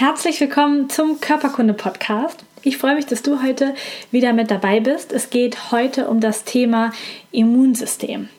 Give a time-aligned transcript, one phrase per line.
[0.00, 2.42] Herzlich willkommen zum Körperkunde-Podcast.
[2.62, 3.74] Ich freue mich, dass du heute
[4.10, 5.12] wieder mit dabei bist.
[5.12, 6.94] Es geht heute um das Thema
[7.32, 8.30] Immunsystem.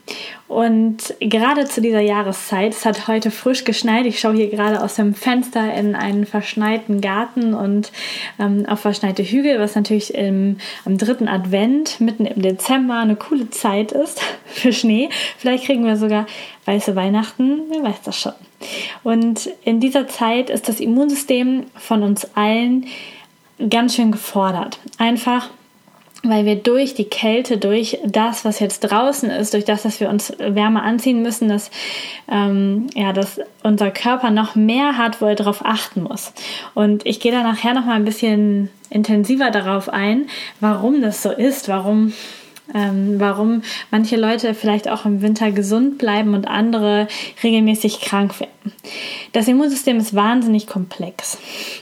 [0.47, 4.07] Und gerade zu dieser Jahreszeit, es hat heute frisch geschneit.
[4.07, 7.91] Ich schaue hier gerade aus dem Fenster in einen verschneiten Garten und
[8.39, 13.51] ähm, auf verschneite Hügel, was natürlich im, am dritten Advent, mitten im Dezember, eine coole
[13.51, 15.09] Zeit ist für Schnee.
[15.37, 16.25] Vielleicht kriegen wir sogar
[16.65, 18.33] weiße Weihnachten, wer weiß das schon.
[19.03, 22.87] Und in dieser Zeit ist das Immunsystem von uns allen
[23.69, 24.79] ganz schön gefordert.
[24.97, 25.49] Einfach
[26.23, 30.09] weil wir durch die Kälte, durch das, was jetzt draußen ist, durch das, dass wir
[30.09, 31.71] uns wärmer anziehen müssen, dass,
[32.29, 36.33] ähm, ja, dass unser Körper noch mehr hat, wo er darauf achten muss.
[36.75, 40.27] Und ich gehe da nachher noch mal ein bisschen intensiver darauf ein,
[40.59, 42.13] warum das so ist, warum
[42.73, 47.07] ähm, warum manche Leute vielleicht auch im Winter gesund bleiben und andere
[47.43, 48.73] regelmäßig krank werden.
[49.33, 51.37] Das Immunsystem ist wahnsinnig komplex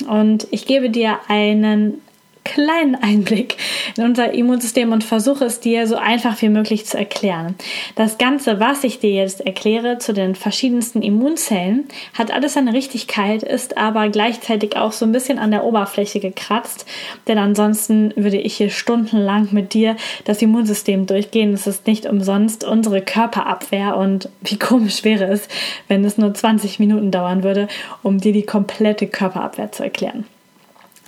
[0.08, 2.02] und ich gebe dir einen
[2.50, 3.58] kleinen Einblick
[3.96, 7.54] in unser Immunsystem und versuche es dir so einfach wie möglich zu erklären.
[7.96, 13.44] Das Ganze, was ich dir jetzt erkläre zu den verschiedensten Immunzellen, hat alles seine Richtigkeit,
[13.44, 16.88] ist aber gleichzeitig auch so ein bisschen an der Oberfläche gekratzt,
[17.28, 21.54] denn ansonsten würde ich hier stundenlang mit dir das Immunsystem durchgehen.
[21.54, 25.48] Es ist nicht umsonst unsere Körperabwehr und wie komisch wäre es,
[25.88, 27.68] wenn es nur 20 Minuten dauern würde,
[28.02, 30.26] um dir die komplette Körperabwehr zu erklären.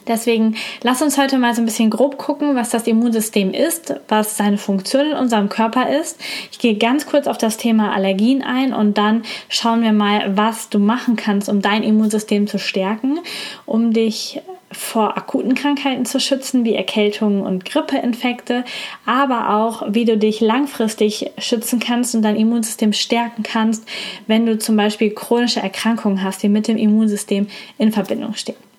[0.07, 4.37] Deswegen lass uns heute mal so ein bisschen grob gucken, was das Immunsystem ist, was
[4.37, 6.19] seine Funktion in unserem Körper ist.
[6.51, 10.69] Ich gehe ganz kurz auf das Thema Allergien ein und dann schauen wir mal, was
[10.69, 13.19] du machen kannst, um dein Immunsystem zu stärken,
[13.65, 18.63] um dich vor akuten Krankheiten zu schützen, wie Erkältungen und Grippeinfekte,
[19.05, 23.85] aber auch, wie du dich langfristig schützen kannst und dein Immunsystem stärken kannst,
[24.27, 28.70] wenn du zum Beispiel chronische Erkrankungen hast, die mit dem Immunsystem in Verbindung stehen.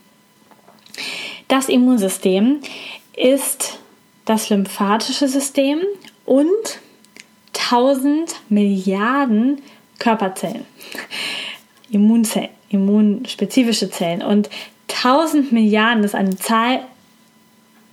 [1.48, 2.60] Das Immunsystem
[3.16, 3.78] ist
[4.24, 5.80] das lymphatische System
[6.24, 6.80] und
[7.54, 9.60] 1000 Milliarden
[9.98, 10.64] Körperzellen,
[11.90, 14.22] Immunzellen, immunspezifische Zellen.
[14.22, 14.50] Und
[14.88, 16.80] 1000 Milliarden ist eine Zahl,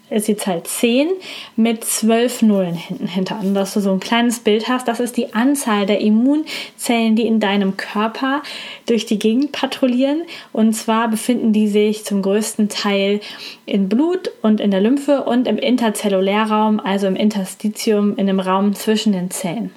[0.09, 1.09] ist die Zahl 10
[1.55, 3.39] mit 12 Nullen hinten hinter.
[3.39, 7.27] Und dass du so ein kleines Bild hast, das ist die Anzahl der Immunzellen, die
[7.27, 8.41] in deinem Körper
[8.85, 10.23] durch die Gegend patrouillieren.
[10.51, 13.19] Und zwar befinden die sich zum größten Teil
[13.65, 18.73] in Blut und in der Lymphe und im Interzellulärraum, also im Interstitium, in dem Raum
[18.75, 19.71] zwischen den Zellen.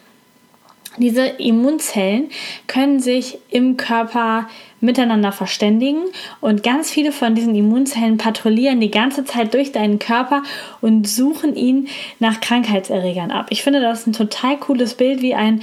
[0.98, 2.28] Diese Immunzellen
[2.66, 4.48] können sich im Körper
[4.80, 6.03] miteinander verständigen
[6.41, 10.42] und ganz viele von diesen Immunzellen patrouillieren die ganze Zeit durch deinen Körper
[10.81, 11.88] und suchen ihn
[12.19, 13.47] nach Krankheitserregern ab.
[13.50, 15.62] Ich finde das ein total cooles Bild, wie ein,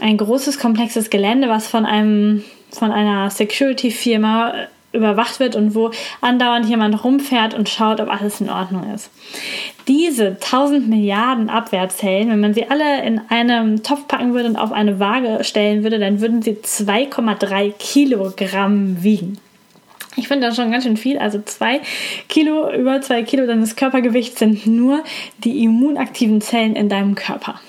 [0.00, 4.52] ein großes, komplexes Gelände, was von einem von einer Security-Firma
[4.96, 5.90] überwacht wird und wo
[6.20, 9.10] andauernd jemand rumfährt und schaut, ob alles in Ordnung ist.
[9.86, 14.72] Diese 1000 Milliarden Abwehrzellen, wenn man sie alle in einem Topf packen würde und auf
[14.72, 19.38] eine Waage stellen würde, dann würden sie 2,3 Kilogramm wiegen.
[20.16, 21.18] Ich finde das schon ganz schön viel.
[21.18, 21.80] Also zwei
[22.28, 25.04] Kilo, über zwei Kilo deines Körpergewichts sind nur
[25.44, 27.60] die immunaktiven Zellen in deinem Körper.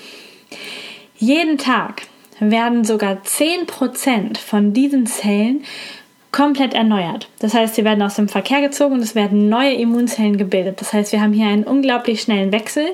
[1.18, 2.04] Jeden Tag
[2.40, 5.64] werden sogar 10% von diesen Zellen
[6.38, 7.30] komplett erneuert.
[7.40, 10.80] Das heißt, sie werden aus dem Verkehr gezogen und es werden neue Immunzellen gebildet.
[10.80, 12.86] Das heißt, wir haben hier einen unglaublich schnellen Wechsel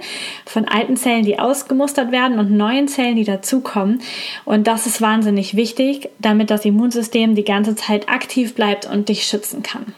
[0.46, 4.00] von alten Zellen, die ausgemustert werden und neuen Zellen, die dazukommen.
[4.46, 9.26] Und das ist wahnsinnig wichtig, damit das Immunsystem die ganze Zeit aktiv bleibt und dich
[9.26, 9.94] schützen kann.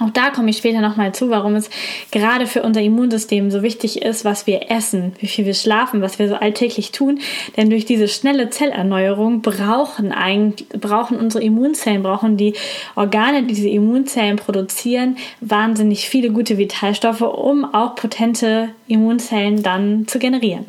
[0.00, 1.70] Auch da komme ich später nochmal zu, warum es
[2.10, 6.18] gerade für unser Immunsystem so wichtig ist, was wir essen, wie viel wir schlafen, was
[6.18, 7.20] wir so alltäglich tun.
[7.56, 12.54] Denn durch diese schnelle Zellerneuerung brauchen eigentlich, brauchen unsere Immunzellen, brauchen die
[12.94, 20.18] Organe, die diese Immunzellen produzieren, wahnsinnig viele gute Vitalstoffe, um auch potente Immunzellen dann zu
[20.18, 20.66] generieren.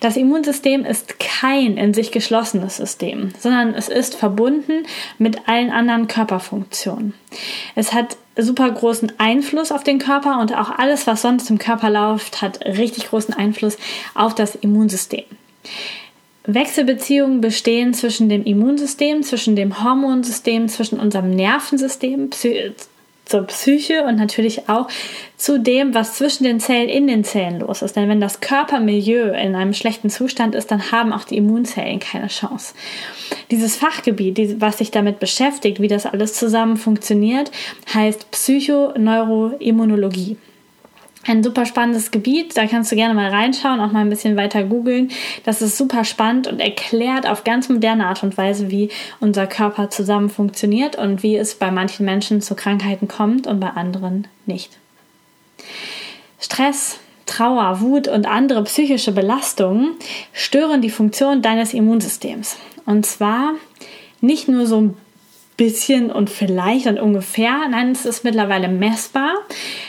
[0.00, 4.84] Das Immunsystem ist kein in sich geschlossenes System, sondern es ist verbunden
[5.18, 7.14] mit allen anderen Körperfunktionen.
[7.74, 11.90] Es hat super großen Einfluss auf den Körper und auch alles, was sonst im Körper
[11.90, 13.76] läuft, hat richtig großen Einfluss
[14.14, 15.24] auf das Immunsystem.
[16.46, 22.30] Wechselbeziehungen bestehen zwischen dem Immunsystem, zwischen dem Hormonsystem, zwischen unserem Nervensystem,
[23.24, 24.88] zur Psyche und natürlich auch
[25.36, 27.96] zu dem, was zwischen den Zellen in den Zellen los ist.
[27.96, 32.28] Denn wenn das Körpermilieu in einem schlechten Zustand ist, dann haben auch die Immunzellen keine
[32.28, 32.74] Chance.
[33.50, 37.50] Dieses Fachgebiet, was sich damit beschäftigt, wie das alles zusammen funktioniert,
[37.92, 40.36] heißt Psychoneuroimmunologie
[41.26, 42.56] ein super spannendes Gebiet.
[42.56, 45.10] Da kannst du gerne mal reinschauen, auch mal ein bisschen weiter googeln.
[45.44, 48.90] Das ist super spannend und erklärt auf ganz moderne Art und Weise, wie
[49.20, 53.68] unser Körper zusammen funktioniert und wie es bei manchen Menschen zu Krankheiten kommt und bei
[53.68, 54.78] anderen nicht.
[56.38, 59.96] Stress, Trauer, Wut und andere psychische Belastungen
[60.32, 62.58] stören die Funktion deines Immunsystems.
[62.84, 63.54] Und zwar
[64.20, 64.96] nicht nur so ein
[65.56, 67.68] bisschen und vielleicht und ungefähr.
[67.70, 69.34] Nein, es ist mittlerweile messbar,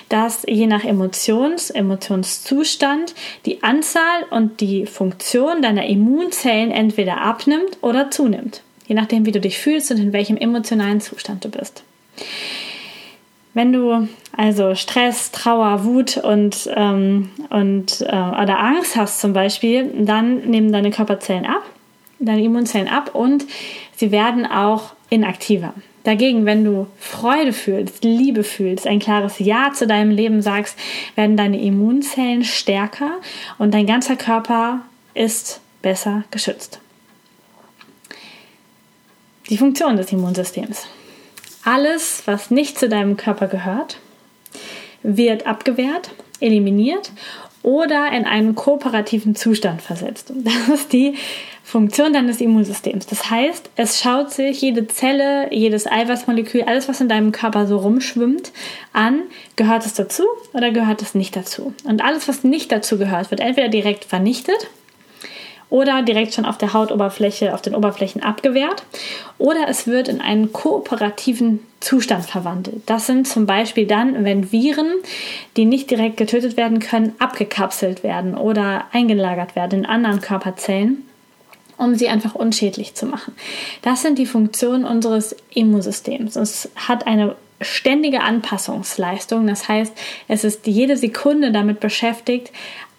[0.10, 3.16] dass je nach Emotions, Emotionszustand
[3.46, 8.62] die Anzahl und die Funktion deiner Immunzellen entweder abnimmt oder zunimmt.
[8.88, 11.84] Je nachdem, wie du dich fühlst und in welchem emotionalen Zustand du bist.
[13.56, 19.90] Wenn du also Stress, Trauer, Wut und, ähm, und äh, oder Angst hast zum Beispiel,
[20.06, 21.64] dann nehmen deine Körperzellen ab,
[22.20, 23.46] deine Immunzellen ab und
[23.96, 25.74] sie werden auch inaktiver.
[26.04, 30.78] Dagegen, wenn du Freude fühlst, Liebe fühlst, ein klares Ja zu deinem Leben sagst,
[31.16, 33.19] werden deine Immunzellen stärker
[33.57, 34.81] und dein ganzer Körper
[35.16, 36.80] ist besser geschützt.
[39.50, 40.88] Die Funktion des Immunsystems.
[41.63, 43.98] Alles, was nicht zu deinem Körper gehört,
[45.01, 47.12] wird abgewehrt, eliminiert
[47.63, 50.31] oder in einen kooperativen Zustand versetzt.
[50.36, 51.16] Das ist die
[51.66, 53.08] Funktion deines Immunsystems.
[53.08, 57.78] Das heißt, es schaut sich jede Zelle, jedes Eiweißmolekül, alles, was in deinem Körper so
[57.78, 58.52] rumschwimmt,
[58.94, 59.22] an,
[59.56, 60.24] gehört es dazu
[60.54, 61.74] oder gehört es nicht dazu.
[61.84, 64.68] Und alles, was nicht dazu gehört, wird entweder direkt vernichtet
[65.72, 68.84] oder direkt schon auf der Hautoberfläche, auf den Oberflächen abgewehrt
[69.40, 72.84] oder es wird in einen kooperativen Zustand verwandelt.
[72.86, 74.94] Das sind zum Beispiel dann, wenn Viren,
[75.58, 81.05] die nicht direkt getötet werden können, abgekapselt werden oder eingelagert werden in anderen Körperzellen
[81.77, 83.36] um sie einfach unschädlich zu machen.
[83.81, 86.36] Das sind die Funktionen unseres Immunsystems.
[86.36, 89.48] Es hat eine ständige Anpassungsleistung.
[89.48, 89.94] Das heißt,
[90.27, 92.51] es ist jede Sekunde damit beschäftigt,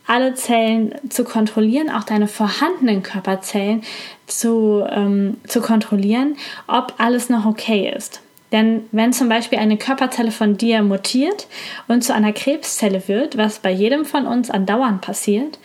[0.07, 3.83] alle Zellen zu kontrollieren, auch deine vorhandenen Körperzellen
[4.27, 6.37] zu, ähm, zu kontrollieren,
[6.69, 8.21] ob alles noch okay ist.
[8.53, 11.49] Denn wenn zum Beispiel eine Körperzelle von dir mutiert
[11.89, 15.59] und zu einer Krebszelle wird, was bei jedem von uns andauernd passiert,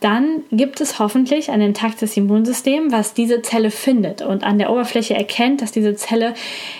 [0.00, 5.14] dann gibt es hoffentlich ein intaktes Immunsystem, was diese Zelle findet und an der Oberfläche
[5.14, 6.34] erkennt, dass diese Zelle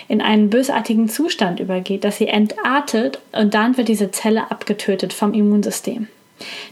[0.09, 5.35] in einen bösartigen Zustand übergeht, dass sie entartet und dann wird diese Zelle abgetötet vom
[5.35, 6.09] Immunsystem.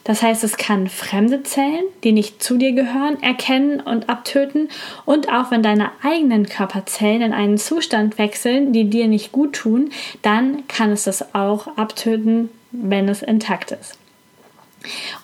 [0.04, 4.68] Das heißt, es kann fremde Zellen, die nicht zu dir gehören, erkennen und abtöten
[5.04, 9.90] und auch wenn deine eigenen Körperzellen in einen Zustand wechseln, die dir nicht gut tun,
[10.22, 13.98] dann kann es das auch abtöten, wenn es intakt ist.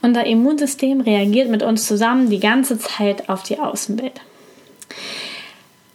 [0.03, 4.21] Unser Immunsystem reagiert mit uns zusammen die ganze Zeit auf die Außenwelt.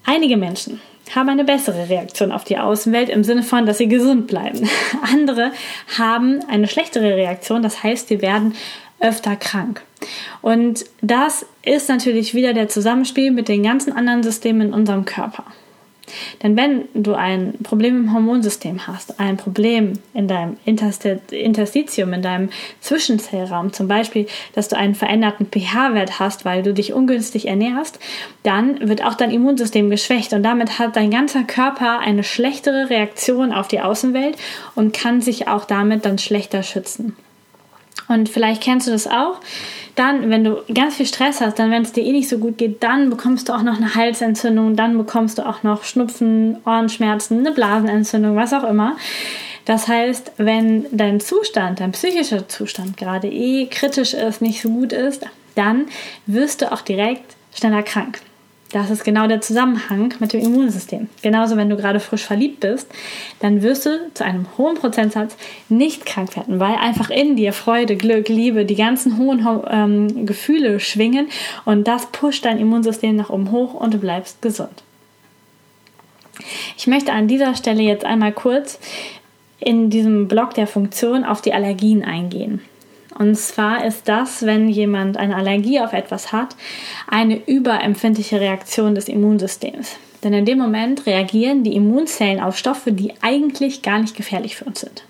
[0.03, 0.81] Einige Menschen
[1.15, 4.69] haben eine bessere Reaktion auf die Außenwelt im Sinne von, dass sie gesund bleiben.
[5.11, 5.51] Andere
[5.97, 8.55] haben eine schlechtere Reaktion, das heißt, sie werden
[8.99, 9.81] öfter krank.
[10.41, 15.43] Und das ist natürlich wieder der Zusammenspiel mit den ganzen anderen Systemen in unserem Körper.
[16.43, 22.49] Denn wenn du ein Problem im Hormonsystem hast, ein Problem in deinem Interstitium, in deinem
[22.79, 27.99] Zwischenzellraum, zum Beispiel, dass du einen veränderten pH-Wert hast, weil du dich ungünstig ernährst,
[28.43, 33.51] dann wird auch dein Immunsystem geschwächt und damit hat dein ganzer Körper eine schlechtere Reaktion
[33.53, 34.37] auf die Außenwelt
[34.75, 37.15] und kann sich auch damit dann schlechter schützen.
[38.11, 39.39] Und vielleicht kennst du das auch.
[39.95, 42.57] Dann, wenn du ganz viel Stress hast, dann, wenn es dir eh nicht so gut
[42.57, 47.39] geht, dann bekommst du auch noch eine Halsentzündung, dann bekommst du auch noch Schnupfen, Ohrenschmerzen,
[47.39, 48.95] eine Blasenentzündung, was auch immer.
[49.65, 54.91] Das heißt, wenn dein Zustand, dein psychischer Zustand gerade eh kritisch ist, nicht so gut
[54.91, 55.25] ist,
[55.55, 55.85] dann
[56.25, 58.19] wirst du auch direkt schneller krank.
[58.71, 61.09] Das ist genau der Zusammenhang mit dem Immunsystem.
[61.21, 62.87] Genauso, wenn du gerade frisch verliebt bist,
[63.39, 65.35] dann wirst du zu einem hohen Prozentsatz
[65.67, 70.79] nicht krank werden, weil einfach in dir Freude, Glück, Liebe, die ganzen hohen ähm, Gefühle
[70.79, 71.27] schwingen
[71.65, 74.83] und das pusht dein Immunsystem nach oben hoch und du bleibst gesund.
[76.77, 78.79] Ich möchte an dieser Stelle jetzt einmal kurz
[79.59, 82.61] in diesem Block der Funktion auf die Allergien eingehen.
[83.21, 86.55] Und zwar ist das, wenn jemand eine Allergie auf etwas hat,
[87.07, 89.97] eine überempfindliche Reaktion des Immunsystems.
[90.23, 94.65] Denn in dem Moment reagieren die Immunzellen auf Stoffe, die eigentlich gar nicht gefährlich für
[94.65, 95.03] uns sind.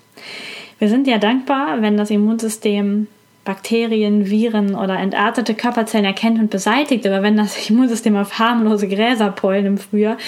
[0.78, 3.06] Wir sind ja dankbar, wenn das Immunsystem
[3.46, 7.06] Bakterien, Viren oder entartete Körperzellen erkennt und beseitigt.
[7.06, 10.18] Aber wenn das Immunsystem auf harmlose Gräserpollen im Frühjahr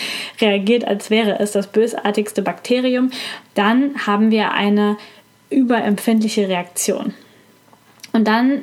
[0.40, 3.10] reagiert, als wäre es das bösartigste Bakterium,
[3.52, 4.96] dann haben wir eine
[5.50, 7.12] überempfindliche Reaktion.
[8.14, 8.62] Und dann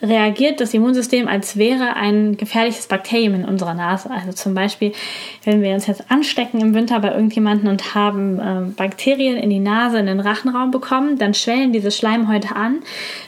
[0.00, 4.10] reagiert das Immunsystem, als wäre ein gefährliches Bakterium in unserer Nase.
[4.10, 4.92] Also zum Beispiel,
[5.44, 9.58] wenn wir uns jetzt anstecken im Winter bei irgendjemanden und haben äh, Bakterien in die
[9.58, 12.78] Nase, in den Rachenraum bekommen, dann schwellen diese Schleimhäute an,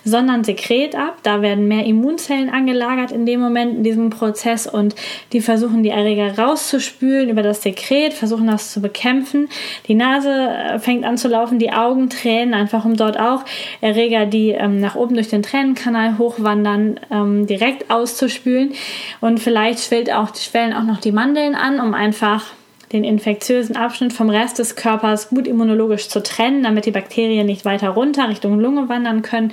[0.05, 1.19] sondern Sekret ab.
[1.25, 4.95] Da werden mehr Immunzellen angelagert in dem Moment, in diesem Prozess und
[5.33, 9.49] die versuchen, die Erreger rauszuspülen über das Sekret, versuchen das zu bekämpfen.
[9.89, 13.45] Die Nase äh, fängt an zu laufen, die Augen tränen, einfach um dort auch
[13.81, 18.75] Erreger, die ähm, nach oben durch den Tränenkanal hochwandern, dann ähm, direkt auszuspülen.
[19.21, 22.45] Und vielleicht schwellt auch, schwellen auch noch die Mandeln an, um einfach
[22.93, 27.65] den infektiösen Abschnitt vom Rest des Körpers gut immunologisch zu trennen, damit die Bakterien nicht
[27.65, 29.53] weiter runter Richtung Lunge wandern können.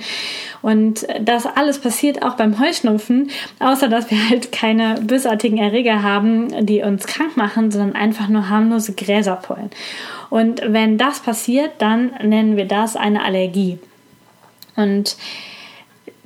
[0.60, 6.66] Und das alles passiert auch beim Heuschnupfen, außer dass wir halt keine bösartigen Erreger haben,
[6.66, 9.70] die uns krank machen, sondern einfach nur harmlose Gräserpollen.
[10.30, 13.78] Und wenn das passiert, dann nennen wir das eine Allergie.
[14.74, 15.16] Und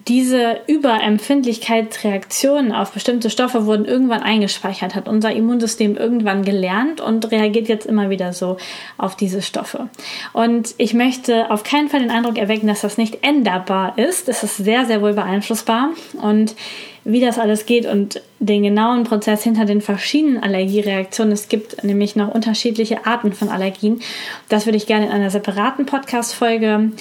[0.08, 7.68] diese Überempfindlichkeitsreaktionen auf bestimmte Stoffe wurden irgendwann eingespeichert, hat unser Immunsystem irgendwann gelernt und reagiert
[7.68, 8.56] jetzt immer wieder so
[8.98, 9.88] auf diese Stoffe.
[10.32, 14.28] Und ich möchte auf keinen Fall den Eindruck erwecken, dass das nicht änderbar ist.
[14.28, 15.90] Es ist sehr, sehr wohl beeinflussbar.
[16.20, 16.56] Und
[17.04, 21.32] wie das alles geht und den genauen Prozess hinter den verschiedenen Allergiereaktionen.
[21.32, 24.00] Es gibt nämlich noch unterschiedliche Arten von Allergien.
[24.48, 26.92] Das würde ich gerne in einer separaten Podcast-Folge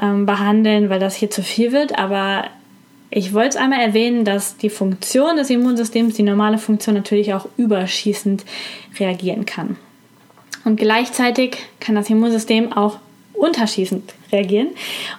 [0.00, 1.98] ähm, behandeln, weil das hier zu viel wird.
[1.98, 2.44] Aber
[3.10, 7.48] ich wollte es einmal erwähnen, dass die Funktion des Immunsystems, die normale Funktion natürlich auch
[7.56, 8.44] überschießend
[9.00, 9.76] reagieren kann.
[10.64, 12.98] Und gleichzeitig kann das Immunsystem auch
[13.38, 14.68] unterschießend reagieren.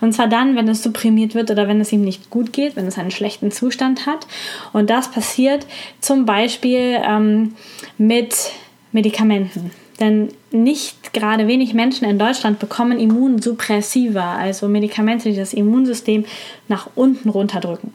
[0.02, 2.88] Und zwar dann, wenn es supprimiert wird oder wenn es ihm nicht gut geht, wenn
[2.88, 4.28] es einen schlechten Zustand hat.
[4.74, 5.66] Und das passiert
[6.00, 7.56] zum Beispiel ähm,
[7.98, 8.52] mit
[8.92, 9.72] Medikamenten.
[10.00, 16.26] Denn nicht gerade wenig Menschen in Deutschland bekommen Immunsuppressiva, also Medikamente, die das Immunsystem
[16.68, 17.94] nach unten runterdrücken.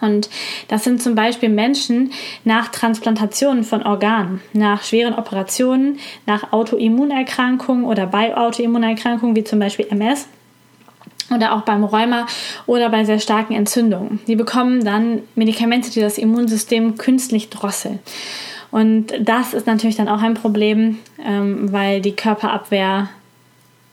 [0.00, 0.30] Und
[0.68, 2.12] das sind zum Beispiel Menschen
[2.44, 9.86] nach Transplantationen von Organen, nach schweren Operationen, nach Autoimmunerkrankungen oder bei Autoimmunerkrankungen wie zum Beispiel
[9.90, 10.26] MS
[11.34, 12.26] oder auch beim Rheuma
[12.66, 14.20] oder bei sehr starken Entzündungen.
[14.26, 18.00] Die bekommen dann Medikamente, die das Immunsystem künstlich drosseln.
[18.70, 23.08] Und das ist natürlich dann auch ein Problem, ähm, weil die Körperabwehr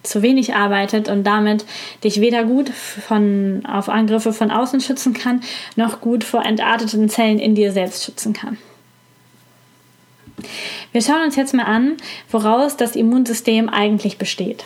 [0.09, 1.65] zu wenig arbeitet und damit
[2.03, 5.41] dich weder gut von, auf Angriffe von außen schützen kann,
[5.75, 8.57] noch gut vor entarteten Zellen in dir selbst schützen kann.
[10.91, 11.97] Wir schauen uns jetzt mal an,
[12.29, 14.65] woraus das Immunsystem eigentlich besteht.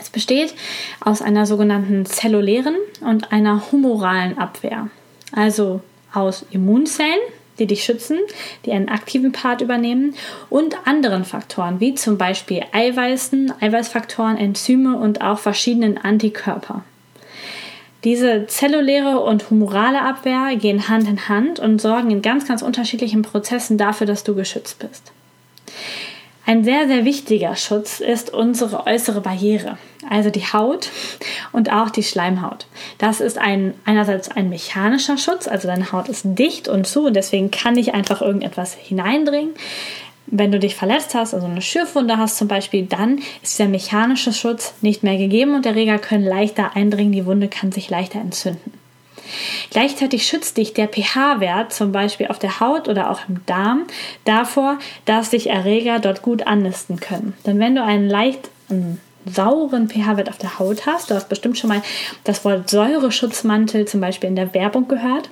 [0.00, 0.54] Es besteht
[1.00, 4.88] aus einer sogenannten zellulären und einer humoralen Abwehr,
[5.32, 5.80] also
[6.12, 7.20] aus Immunzellen,
[7.58, 8.18] die dich schützen,
[8.64, 10.14] die einen aktiven Part übernehmen
[10.50, 16.84] und anderen Faktoren, wie zum Beispiel Eiweißen, Eiweißfaktoren, Enzyme und auch verschiedenen Antikörper.
[18.04, 23.22] Diese zelluläre und humorale Abwehr gehen Hand in Hand und sorgen in ganz, ganz unterschiedlichen
[23.22, 25.12] Prozessen dafür, dass du geschützt bist.
[26.46, 29.78] Ein sehr, sehr wichtiger Schutz ist unsere äußere Barriere,
[30.10, 30.90] also die Haut
[31.52, 32.66] und auch die Schleimhaut.
[32.98, 37.14] Das ist ein, einerseits ein mechanischer Schutz, also deine Haut ist dicht und zu und
[37.14, 39.54] deswegen kann nicht einfach irgendetwas hineindringen.
[40.26, 44.34] Wenn du dich verletzt hast, also eine Schürfwunde hast zum Beispiel, dann ist der mechanische
[44.34, 48.83] Schutz nicht mehr gegeben und Erreger können leichter eindringen, die Wunde kann sich leichter entzünden.
[49.70, 53.84] Gleichzeitig schützt dich der pH-Wert zum Beispiel auf der Haut oder auch im Darm
[54.24, 57.34] davor, dass sich Erreger dort gut annisten können.
[57.46, 58.50] Denn wenn du einen leicht
[59.26, 61.82] sauren pH-Wert auf der Haut hast, du hast bestimmt schon mal
[62.24, 65.30] das Wort Säureschutzmantel zum Beispiel in der Werbung gehört,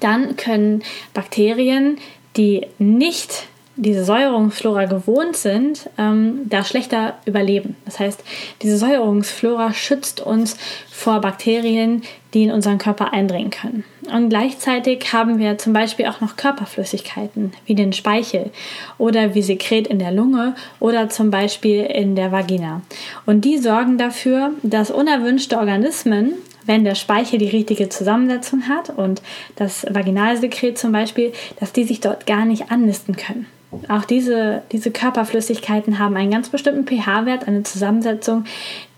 [0.00, 1.98] dann können Bakterien,
[2.36, 7.76] die nicht diese Säuerungsflora gewohnt sind, ähm, da schlechter überleben.
[7.84, 8.22] Das heißt,
[8.62, 10.56] diese Säuerungsflora schützt uns
[10.90, 12.02] vor Bakterien,
[12.34, 13.84] die in unseren Körper eindringen können.
[14.12, 18.50] Und gleichzeitig haben wir zum Beispiel auch noch Körperflüssigkeiten, wie den Speichel
[18.98, 22.82] oder wie Sekret in der Lunge oder zum Beispiel in der Vagina.
[23.26, 26.34] Und die sorgen dafür, dass unerwünschte Organismen
[26.66, 29.20] wenn der Speichel die richtige Zusammensetzung hat und
[29.56, 33.46] das Vaginalsekret zum Beispiel, dass die sich dort gar nicht annisten können.
[33.88, 38.44] Auch diese, diese Körperflüssigkeiten haben einen ganz bestimmten pH-Wert, eine Zusammensetzung,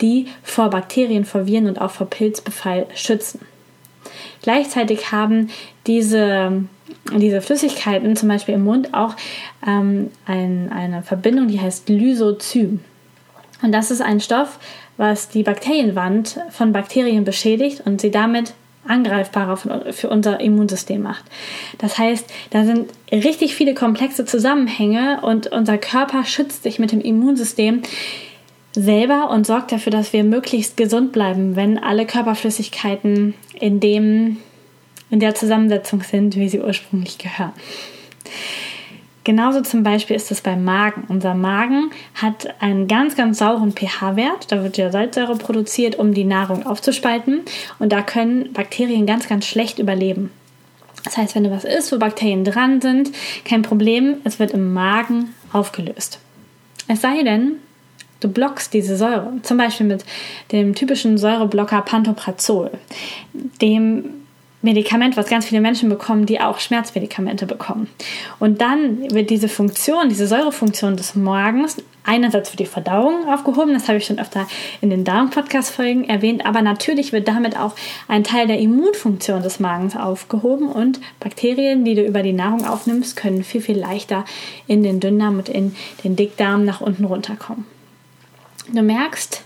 [0.01, 3.41] die vor Bakterien, vor Viren und auch vor Pilzbefall schützen.
[4.43, 5.49] Gleichzeitig haben
[5.87, 6.65] diese,
[7.13, 9.17] diese Flüssigkeiten, zum Beispiel im Mund, auch
[9.67, 12.81] ähm, ein, eine Verbindung, die heißt Lysozym.
[13.63, 14.59] Und das ist ein Stoff,
[14.97, 18.55] was die Bakterienwand von Bakterien beschädigt und sie damit
[18.89, 19.57] angreifbarer
[19.93, 21.25] für unser Immunsystem macht.
[21.79, 27.01] Das heißt, da sind richtig viele komplexe Zusammenhänge und unser Körper schützt sich mit dem
[27.01, 27.83] Immunsystem
[28.73, 34.39] selber und sorgt dafür, dass wir möglichst gesund bleiben, wenn alle Körperflüssigkeiten in dem
[35.09, 37.53] in der Zusammensetzung sind, wie sie ursprünglich gehören.
[39.27, 41.03] Genauso zum Beispiel ist es beim Magen.
[41.09, 44.53] Unser Magen hat einen ganz, ganz sauren pH-Wert.
[44.53, 47.41] Da wird ja Salzsäure produziert, um die Nahrung aufzuspalten.
[47.81, 50.31] Und da können Bakterien ganz, ganz schlecht überleben.
[51.03, 53.11] Das heißt, wenn du was isst, wo Bakterien dran sind,
[53.45, 56.21] kein Problem, es wird im Magen aufgelöst.
[56.87, 57.55] Es sei denn,
[58.21, 60.05] du blockst diese Säure, zum Beispiel mit
[60.53, 62.71] dem typischen Säureblocker Pantoprazol,
[63.61, 64.05] dem
[64.67, 67.89] Medikament, was ganz viele Menschen bekommen, die auch Schmerzmedikamente bekommen.
[68.41, 73.87] Und dann wird diese Funktion, diese Säurefunktion des Magens einerseits für die Verdauung aufgehoben, das
[73.87, 74.49] habe ich schon öfter
[74.81, 77.75] in den Darm-Podcast-Folgen erwähnt, aber natürlich wird damit auch
[78.09, 83.17] ein Teil der Immunfunktion des Magens aufgehoben und Bakterien, die du über die Nahrung aufnimmst,
[83.17, 84.25] können viel, viel leichter
[84.67, 87.65] in den Dünndarm und in den Dickdarm nach unten runterkommen.
[88.73, 89.43] Du merkst,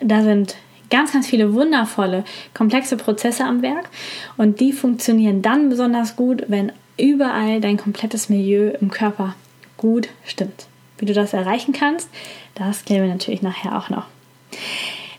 [0.00, 0.54] da sind
[0.90, 2.24] ganz, ganz viele wundervolle,
[2.54, 3.88] komplexe Prozesse am Werk
[4.36, 9.34] und die funktionieren dann besonders gut, wenn überall dein komplettes Milieu im Körper
[9.76, 10.66] gut stimmt.
[10.98, 12.08] Wie du das erreichen kannst,
[12.54, 14.06] das klären wir natürlich nachher auch noch.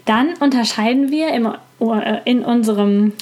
[0.06, 1.30] Dann unterscheiden wir
[2.26, 3.14] in unserem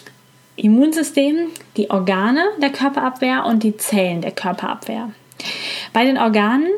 [0.55, 1.47] Immunsystem
[1.77, 5.09] die Organe der Körperabwehr und die Zellen der Körperabwehr.
[5.93, 6.69] Bei den Organen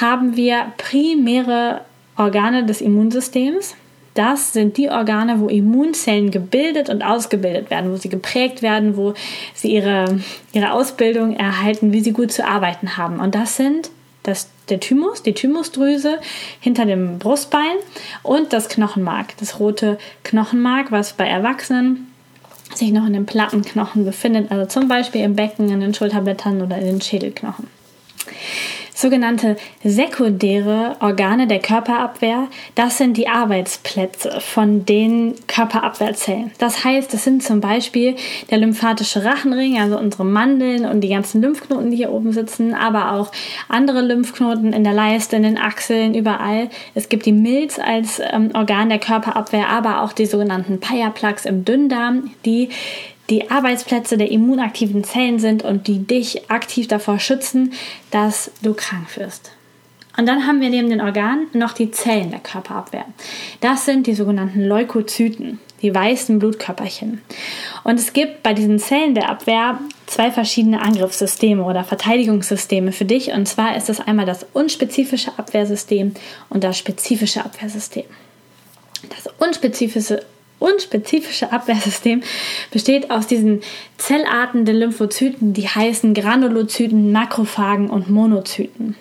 [0.00, 1.82] haben wir primäre
[2.16, 3.76] Organe des Immunsystems.
[4.14, 9.14] Das sind die Organe, wo Immunzellen gebildet und ausgebildet werden, wo sie geprägt werden, wo
[9.54, 10.20] sie ihre,
[10.52, 13.20] ihre Ausbildung erhalten, wie sie gut zu arbeiten haben.
[13.20, 13.90] Und das sind
[14.22, 16.18] das, der Thymus, die Thymusdrüse
[16.60, 17.76] hinter dem Brustbein
[18.22, 22.12] und das Knochenmark, das rote Knochenmark, was bei Erwachsenen
[22.74, 26.78] sich noch in den Plattenknochen befindet, also zum Beispiel im Becken, in den Schulterblättern oder
[26.78, 27.66] in den Schädelknochen
[28.94, 36.50] sogenannte sekundäre Organe der Körperabwehr, das sind die Arbeitsplätze von den Körperabwehrzellen.
[36.58, 38.16] Das heißt, es sind zum Beispiel
[38.50, 43.12] der lymphatische Rachenring, also unsere Mandeln und die ganzen Lymphknoten, die hier oben sitzen, aber
[43.12, 43.30] auch
[43.68, 46.68] andere Lymphknoten in der Leiste, in den Achseln, überall.
[46.94, 51.64] Es gibt die Milz als ähm, Organ der Körperabwehr, aber auch die sogenannten Paya-Plaques im
[51.64, 52.70] Dünndarm, die
[53.30, 57.72] die Arbeitsplätze der immunaktiven Zellen sind und die dich aktiv davor schützen,
[58.10, 59.52] dass du krank wirst.
[60.16, 63.06] Und dann haben wir neben den Organen noch die Zellen der Körperabwehr.
[63.60, 67.22] Das sind die sogenannten Leukozyten, die weißen Blutkörperchen.
[67.84, 73.32] Und es gibt bei diesen Zellen der Abwehr zwei verschiedene Angriffssysteme oder Verteidigungssysteme für dich.
[73.32, 76.12] Und zwar ist es einmal das unspezifische Abwehrsystem
[76.48, 78.04] und das spezifische Abwehrsystem.
[79.08, 80.22] Das unspezifische
[80.60, 82.22] unspezifische Abwehrsystem
[82.70, 83.62] besteht aus diesen
[83.98, 88.94] Zellarten der Lymphozyten, die heißen Granulozyten, Makrophagen und Monozyten.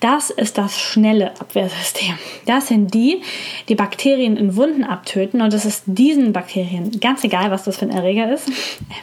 [0.00, 2.14] Das ist das schnelle Abwehrsystem.
[2.46, 3.22] Das sind die,
[3.68, 7.86] die Bakterien in Wunden abtöten und es ist diesen Bakterien ganz egal, was das für
[7.86, 8.50] ein Erreger ist.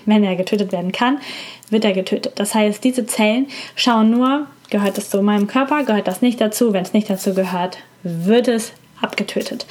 [0.05, 1.19] Wenn er getötet werden kann,
[1.69, 2.33] wird er getötet.
[2.35, 6.73] Das heißt, diese Zellen schauen nur, gehört das zu meinem Körper, gehört das nicht dazu.
[6.73, 9.65] Wenn es nicht dazu gehört, wird es abgetötet.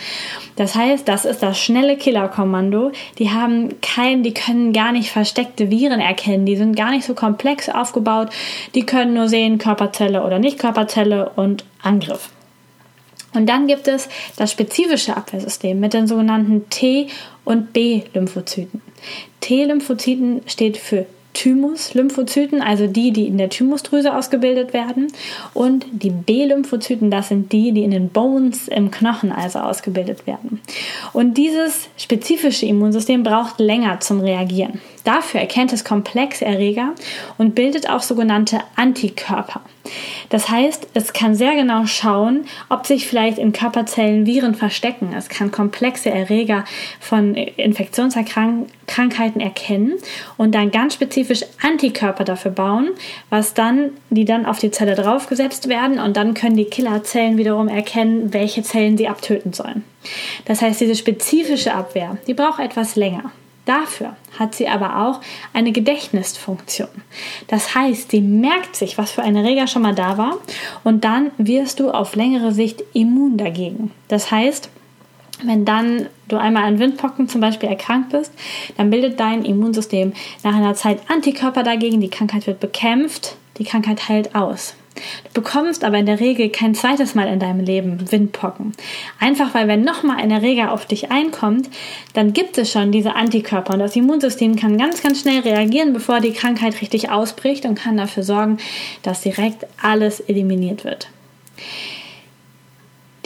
[0.56, 2.92] Das heißt, das ist das schnelle Killerkommando.
[3.18, 6.46] Die haben kein, die können gar nicht versteckte Viren erkennen.
[6.46, 8.30] Die sind gar nicht so komplex aufgebaut.
[8.74, 12.30] Die können nur sehen Körperzelle oder nicht Körperzelle und Angriff.
[13.34, 17.08] Und dann gibt es das spezifische Abwehrsystem mit den sogenannten T-
[17.44, 18.80] und B-Lymphozyten.
[19.40, 21.06] T-Lymphozyten steht für
[21.37, 25.09] Thymus-Lymphozyten, also die, die in der Thymusdrüse ausgebildet werden.
[25.53, 30.62] Und die B-Lymphozyten, das sind die, die in den Bones im Knochen also ausgebildet werden.
[31.12, 34.81] Und dieses spezifische Immunsystem braucht länger zum Reagieren.
[35.06, 36.92] Dafür erkennt es komplexe Erreger
[37.38, 39.60] und bildet auch sogenannte Antikörper.
[40.30, 45.14] Das heißt, es kann sehr genau schauen, ob sich vielleicht in Körperzellen Viren verstecken.
[45.16, 46.64] Es kann komplexe Erreger
[46.98, 49.92] von Infektionskrankheiten erkennen
[50.38, 52.88] und dann ganz spezifisch Antikörper dafür bauen,
[53.30, 57.68] was dann, die dann auf die Zelle draufgesetzt werden und dann können die Killerzellen wiederum
[57.68, 59.84] erkennen, welche Zellen sie abtöten sollen.
[60.46, 63.30] Das heißt, diese spezifische Abwehr, die braucht etwas länger.
[63.66, 65.20] Dafür hat sie aber auch
[65.52, 66.88] eine Gedächtnisfunktion.
[67.48, 70.38] Das heißt, sie merkt sich, was für ein Erreger schon mal da war
[70.85, 73.90] und dann wirst du auf längere Sicht immun dagegen.
[74.07, 74.70] Das heißt,
[75.42, 78.33] wenn dann du einmal an Windpocken zum Beispiel erkrankt bist,
[78.76, 80.12] dann bildet dein Immunsystem
[80.44, 84.74] nach einer Zeit Antikörper dagegen, die Krankheit wird bekämpft, die Krankheit heilt aus.
[85.32, 88.72] Du bekommst aber in der Regel kein zweites Mal in deinem Leben Windpocken.
[89.20, 91.68] Einfach weil wenn nochmal ein Erreger auf dich einkommt,
[92.14, 96.20] dann gibt es schon diese Antikörper und das Immunsystem kann ganz, ganz schnell reagieren, bevor
[96.20, 98.59] die Krankheit richtig ausbricht und kann dafür sorgen,
[99.02, 101.09] dass direkt alles eliminiert wird.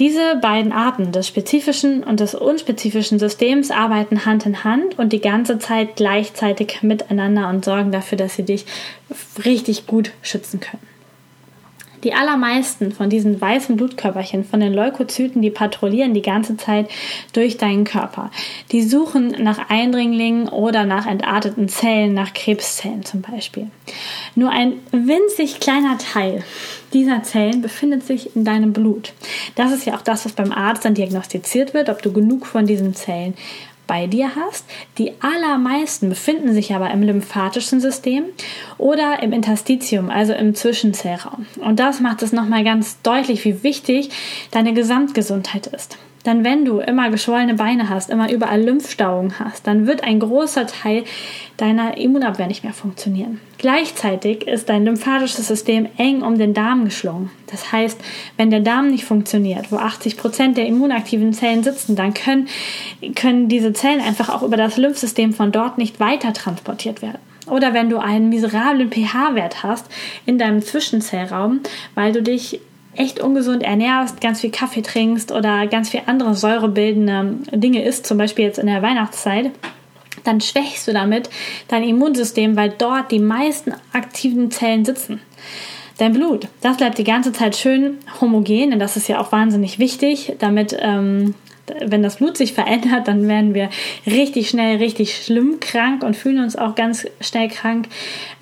[0.00, 5.20] Diese beiden Arten des spezifischen und des unspezifischen Systems arbeiten Hand in Hand und die
[5.20, 8.64] ganze Zeit gleichzeitig miteinander und sorgen dafür, dass sie dich
[9.44, 10.89] richtig gut schützen können.
[12.04, 16.88] Die allermeisten von diesen weißen Blutkörperchen, von den Leukozyten, die patrouillieren die ganze Zeit
[17.32, 18.30] durch deinen Körper.
[18.72, 23.66] Die suchen nach Eindringlingen oder nach entarteten Zellen, nach Krebszellen zum Beispiel.
[24.34, 26.44] Nur ein winzig kleiner Teil
[26.92, 29.12] dieser Zellen befindet sich in deinem Blut.
[29.54, 32.66] Das ist ja auch das, was beim Arzt dann diagnostiziert wird, ob du genug von
[32.66, 33.34] diesen Zellen
[33.90, 34.64] bei dir hast.
[34.98, 38.22] Die allermeisten befinden sich aber im lymphatischen System
[38.78, 41.46] oder im Interstitium, also im Zwischenzellraum.
[41.60, 44.10] Und das macht es nochmal ganz deutlich, wie wichtig
[44.52, 45.98] deine Gesamtgesundheit ist.
[46.22, 50.66] Dann, wenn du immer geschwollene Beine hast, immer überall Lymphstauungen hast, dann wird ein großer
[50.66, 51.04] Teil
[51.56, 53.40] deiner Immunabwehr nicht mehr funktionieren.
[53.56, 57.30] Gleichzeitig ist dein lymphatisches System eng um den Darm geschlungen.
[57.50, 58.00] Das heißt,
[58.36, 62.48] wenn der Darm nicht funktioniert, wo 80 Prozent der immunaktiven Zellen sitzen, dann können,
[63.14, 67.18] können diese Zellen einfach auch über das Lymphsystem von dort nicht weiter transportiert werden.
[67.46, 69.86] Oder wenn du einen miserablen pH-Wert hast
[70.26, 71.60] in deinem Zwischenzellraum,
[71.94, 72.60] weil du dich
[72.94, 78.18] echt ungesund ernährst, ganz viel Kaffee trinkst oder ganz viel andere säurebildende Dinge isst, zum
[78.18, 79.52] Beispiel jetzt in der Weihnachtszeit,
[80.24, 81.30] dann schwächst du damit
[81.68, 85.20] dein Immunsystem, weil dort die meisten aktiven Zellen sitzen.
[85.98, 89.78] Dein Blut, das bleibt die ganze Zeit schön homogen, denn das ist ja auch wahnsinnig
[89.78, 91.34] wichtig, damit ähm,
[91.84, 93.70] wenn das Blut sich verändert, dann werden wir
[94.06, 97.88] richtig schnell, richtig schlimm krank und fühlen uns auch ganz schnell krank.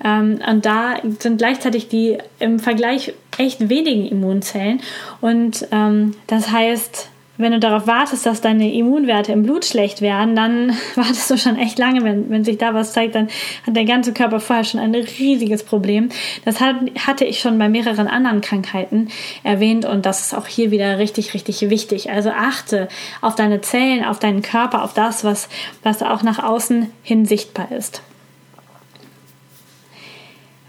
[0.03, 4.81] Ähm, und da sind gleichzeitig die im Vergleich echt wenigen Immunzellen.
[5.21, 10.35] Und ähm, das heißt, wenn du darauf wartest, dass deine Immunwerte im Blut schlecht werden,
[10.35, 12.03] dann wartest du schon echt lange.
[12.03, 13.29] Wenn, wenn sich da was zeigt, dann
[13.65, 16.09] hat der ganze Körper vorher schon ein riesiges Problem.
[16.43, 16.75] Das hat,
[17.07, 19.07] hatte ich schon bei mehreren anderen Krankheiten
[19.43, 22.11] erwähnt und das ist auch hier wieder richtig, richtig wichtig.
[22.11, 22.89] Also achte
[23.21, 25.47] auf deine Zellen, auf deinen Körper, auf das, was,
[25.81, 28.01] was auch nach außen hin sichtbar ist.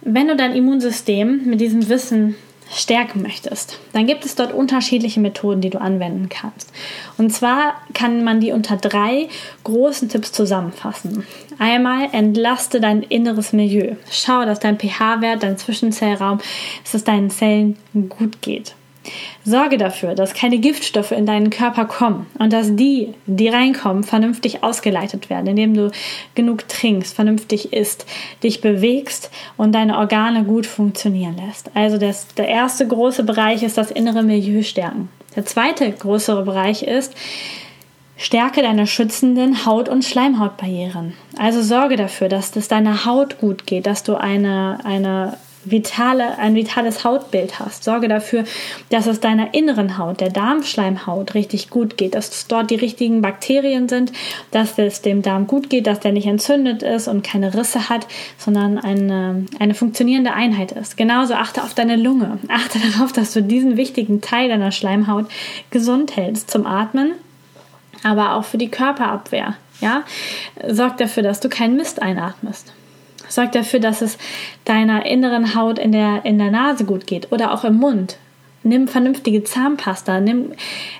[0.03, 2.37] Wenn du dein Immunsystem mit diesem Wissen
[2.73, 6.73] stärken möchtest, dann gibt es dort unterschiedliche Methoden, die du anwenden kannst.
[7.19, 9.29] Und zwar kann man die unter drei
[9.65, 11.27] großen Tipps zusammenfassen.
[11.59, 13.97] Einmal entlaste dein inneres Milieu.
[14.11, 16.39] Schau, dass dein pH-Wert, dein Zwischenzellraum,
[16.85, 17.77] dass es deinen Zellen
[18.09, 18.75] gut geht.
[19.45, 24.63] Sorge dafür, dass keine Giftstoffe in deinen Körper kommen und dass die, die reinkommen, vernünftig
[24.63, 25.91] ausgeleitet werden, indem du
[26.35, 28.07] genug trinkst, vernünftig isst,
[28.43, 31.71] dich bewegst und deine Organe gut funktionieren lässt.
[31.75, 35.09] Also das, der erste große Bereich ist das innere Milieu stärken.
[35.37, 37.15] Der zweite größere Bereich ist,
[38.21, 41.15] Stärke deine schützenden Haut- und Schleimhautbarrieren.
[41.39, 46.55] Also sorge dafür, dass es deiner Haut gut geht, dass du eine, eine vitale, ein
[46.55, 47.85] vitales Hautbild hast.
[47.85, 48.45] Sorge dafür,
[48.89, 53.89] dass es deiner inneren Haut, der Darmschleimhaut, richtig gut geht, dass dort die richtigen Bakterien
[53.89, 54.13] sind,
[54.51, 58.07] dass es dem Darm gut geht, dass der nicht entzündet ist und keine Risse hat,
[58.39, 60.97] sondern eine, eine funktionierende Einheit ist.
[60.97, 62.39] Genauso achte auf deine Lunge.
[62.49, 65.27] Achte darauf, dass du diesen wichtigen Teil deiner Schleimhaut
[65.71, 67.13] gesund hältst zum Atmen,
[68.03, 69.55] aber auch für die Körperabwehr.
[69.81, 70.05] Ja?
[70.69, 72.73] Sorg dafür, dass du keinen Mist einatmest.
[73.31, 74.19] Sorg dafür, dass es
[74.65, 78.17] deiner inneren Haut in der, in der Nase gut geht oder auch im Mund.
[78.63, 80.53] Nimm vernünftige Zahnpasta, nimm,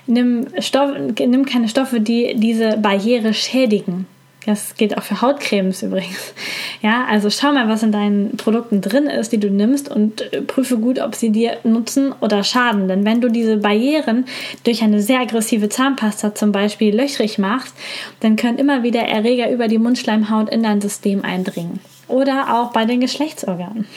[0.07, 4.07] nimm, Stoff, nimm keine Stoffe, die diese Barriere schädigen.
[4.45, 6.33] Das gilt auch für Hautcremes übrigens.
[6.81, 10.79] Ja, also schau mal, was in deinen Produkten drin ist, die du nimmst und prüfe
[10.79, 12.87] gut, ob sie dir nutzen oder schaden.
[12.87, 14.25] Denn wenn du diese Barrieren
[14.63, 17.75] durch eine sehr aggressive Zahnpasta zum Beispiel löchrig machst,
[18.21, 21.79] dann können immer wieder Erreger über die Mundschleimhaut in dein System eindringen
[22.11, 23.87] oder auch bei den Geschlechtsorganen.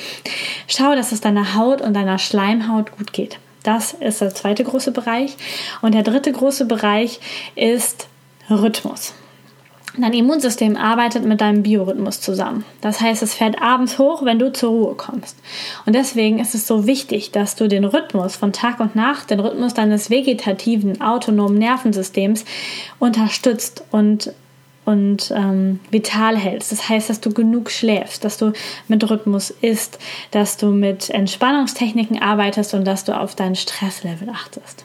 [0.67, 3.39] Schau, dass es deiner Haut und deiner Schleimhaut gut geht.
[3.63, 5.37] Das ist der zweite große Bereich.
[5.83, 7.21] Und der dritte große Bereich
[7.57, 8.09] ist
[8.49, 9.15] Rhythmus.
[9.97, 12.65] Dein Immunsystem arbeitet mit deinem Biorhythmus zusammen.
[12.81, 15.37] Das heißt, es fährt abends hoch, wenn du zur Ruhe kommst.
[15.87, 19.39] Und deswegen ist es so wichtig, dass du den Rhythmus von Tag und Nacht, den
[19.39, 22.45] Rhythmus deines vegetativen, autonomen Nervensystems
[22.99, 24.33] unterstützt und
[24.85, 26.73] und ähm, vital hältst.
[26.73, 28.53] Das heißt, dass du genug schläfst, dass du
[28.89, 29.99] mit Rhythmus isst,
[30.31, 34.85] dass du mit Entspannungstechniken arbeitest und dass du auf dein Stresslevel achtest.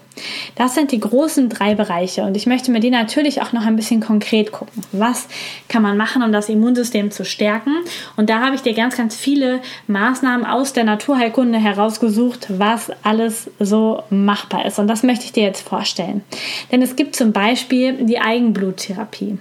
[0.55, 3.75] Das sind die großen drei Bereiche und ich möchte mit dir natürlich auch noch ein
[3.75, 4.83] bisschen konkret gucken.
[4.91, 5.27] Was
[5.67, 7.75] kann man machen, um das Immunsystem zu stärken?
[8.17, 13.49] Und da habe ich dir ganz, ganz viele Maßnahmen aus der Naturheilkunde herausgesucht, was alles
[13.59, 14.79] so machbar ist.
[14.79, 16.23] Und das möchte ich dir jetzt vorstellen.
[16.71, 19.37] Denn es gibt zum Beispiel die Eigenbluttherapie.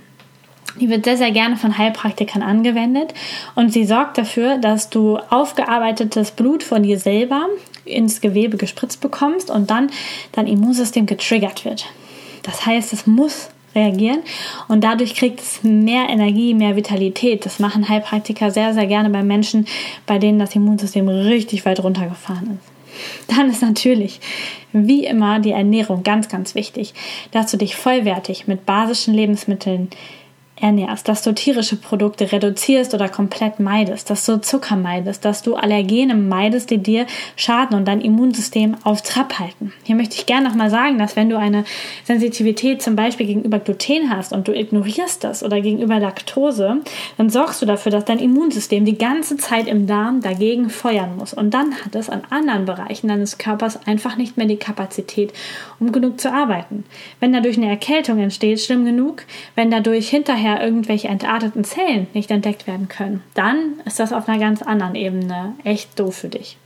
[0.81, 3.15] Die wird sehr, sehr gerne von Heilpraktikern angewendet
[3.55, 7.47] und sie sorgt dafür, dass du aufgearbeitetes Blut von dir selber
[7.85, 9.91] ins Gewebe gespritzt bekommst und dann
[10.33, 11.87] dein Immunsystem getriggert wird.
[12.43, 14.21] Das heißt, es muss reagieren
[14.69, 17.45] und dadurch kriegt es mehr Energie, mehr Vitalität.
[17.45, 19.67] Das machen Heilpraktiker sehr, sehr gerne bei Menschen,
[20.07, 22.79] bei denen das Immunsystem richtig weit runtergefahren ist.
[23.37, 24.21] Dann ist natürlich,
[24.73, 26.95] wie immer, die Ernährung ganz, ganz wichtig,
[27.31, 29.89] dass du dich vollwertig mit basischen Lebensmitteln
[30.61, 35.55] ernährst, dass du tierische Produkte reduzierst oder komplett meidest, dass du Zucker meidest, dass du
[35.55, 39.73] Allergene meidest, die dir schaden und dein Immunsystem auf Trab halten.
[39.85, 41.65] Hier möchte ich gerne nochmal sagen, dass wenn du eine
[42.05, 46.79] Sensitivität zum Beispiel gegenüber Gluten hast und du ignorierst das oder gegenüber Laktose,
[47.17, 51.35] dann sorgst du dafür, dass dein Immunsystem die ganze Zeit im Darm dagegen feuern muss.
[51.35, 55.33] Und dann hat es an anderen Bereichen deines Körpers einfach nicht mehr die Kapazität,
[55.79, 56.85] um genug zu arbeiten.
[57.21, 59.25] Wenn dadurch eine Erkältung entsteht, schlimm genug.
[59.55, 64.29] Wenn dadurch hinterher vorher irgendwelche entarteten Zellen nicht entdeckt werden können, dann ist das auf
[64.29, 66.57] einer ganz anderen Ebene echt doof für dich.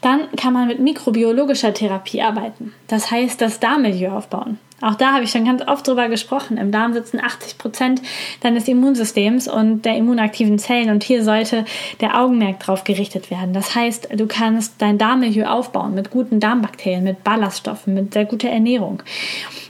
[0.00, 2.72] Dann kann man mit mikrobiologischer Therapie arbeiten.
[2.86, 4.58] Das heißt, das Darmmilieu aufbauen.
[4.82, 6.58] Auch da habe ich schon ganz oft drüber gesprochen.
[6.58, 8.02] Im Darm sitzen 80 Prozent
[8.40, 11.64] deines Immunsystems und der immunaktiven Zellen und hier sollte
[12.00, 13.54] der Augenmerk drauf gerichtet werden.
[13.54, 18.50] Das heißt, du kannst dein Darmmilieu aufbauen mit guten Darmbakterien, mit Ballaststoffen, mit sehr guter
[18.50, 19.02] Ernährung.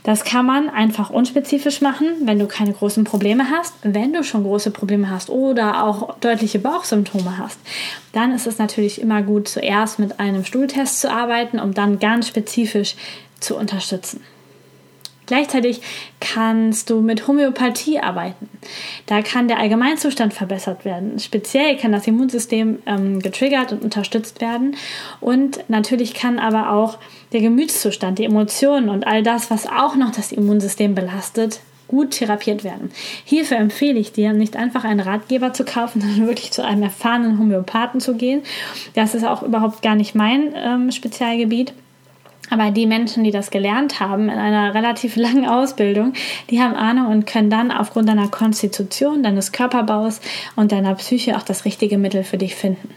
[0.02, 3.74] Das kann man einfach unspezifisch machen, wenn du keine großen Probleme hast.
[3.82, 7.60] Wenn du schon große Probleme hast oder auch deutliche Bauchsymptome hast,
[8.12, 12.26] dann ist es natürlich immer gut, zuerst mit einem Stuhltest zu arbeiten, um dann ganz
[12.26, 12.96] spezifisch
[13.38, 14.20] zu unterstützen.
[15.26, 15.80] Gleichzeitig
[16.20, 18.48] kannst du mit Homöopathie arbeiten.
[19.06, 21.18] Da kann der Allgemeinzustand verbessert werden.
[21.18, 24.76] Speziell kann das Immunsystem ähm, getriggert und unterstützt werden.
[25.20, 26.98] Und natürlich kann aber auch
[27.32, 32.64] der Gemütszustand, die Emotionen und all das, was auch noch das Immunsystem belastet, gut therapiert
[32.64, 32.90] werden.
[33.24, 37.38] Hierfür empfehle ich dir, nicht einfach einen Ratgeber zu kaufen, sondern wirklich zu einem erfahrenen
[37.38, 38.42] Homöopathen zu gehen.
[38.94, 41.72] Das ist auch überhaupt gar nicht mein ähm, Spezialgebiet.
[42.50, 46.12] Aber die Menschen, die das gelernt haben in einer relativ langen Ausbildung,
[46.50, 50.20] die haben Ahnung und können dann aufgrund deiner Konstitution, deines Körperbaus
[50.54, 52.90] und deiner Psyche auch das richtige Mittel für dich finden.